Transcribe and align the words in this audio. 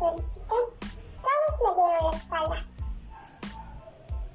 solicitud, 0.00 0.66
todos 1.20 1.54
me 1.60 1.70
dieron 1.74 2.10
la 2.10 2.16
espalda. 2.16 2.58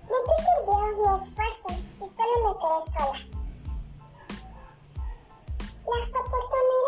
¿De 0.06 0.18
qué 0.26 0.36
sirvió 0.46 0.78
mi 0.96 1.06
esfuerzo 1.24 1.70
si 1.94 2.06
solo 2.16 2.36
me 2.46 2.52
quedé 2.62 2.82
sola? 2.94 3.20
Las 5.88 6.10
oportunidades 6.22 6.85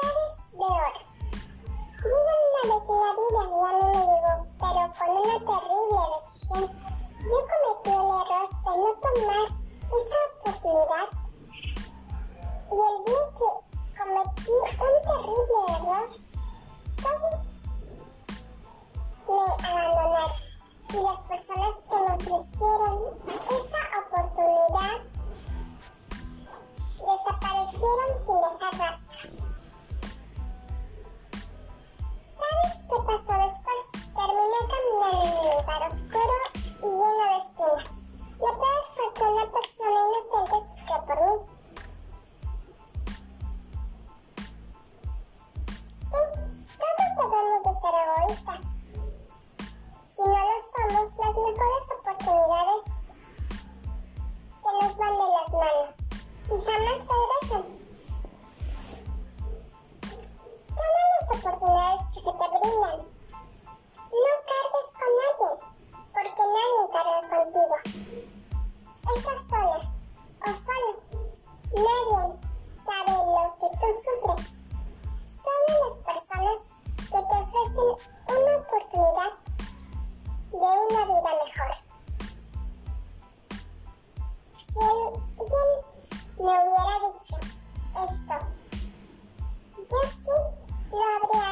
personajes 61.42 62.08
que 62.14 62.20
se 62.22 62.32
terminan 62.32 62.98
tá 62.98 63.17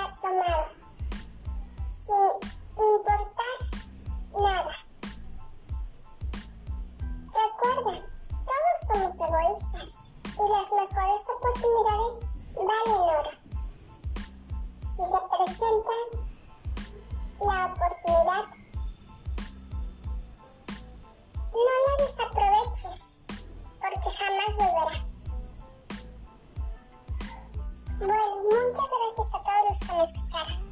habría 0.06 0.22
tomado, 0.22 0.66
sin 2.06 2.25
importar 2.78 3.58
nada. 4.39 4.75
Recuerda, 7.34 8.06
todos 8.46 8.78
somos 8.88 9.16
egoístas 9.16 9.90
y 10.25 10.50
las 10.50 10.72
mejores 10.72 11.24
oportunidades 11.35 12.16
valen 12.56 13.02
oro. 13.02 13.31
Si 14.96 15.03
se 15.03 15.19
presenta 15.38 15.96
la 17.40 17.66
oportunidad, 17.66 18.54
Let's 29.97 30.11
get. 30.33 30.65